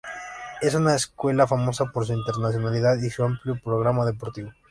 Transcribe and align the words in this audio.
Es 0.61 0.73
una 0.73 0.95
escuela 0.95 1.45
famosa 1.45 1.85
por 1.85 2.07
su 2.07 2.13
internacionalidad 2.13 2.97
y 2.97 3.11
su 3.11 3.23
amplio 3.23 3.61
programa 3.63 4.03
deportivo. 4.03 4.51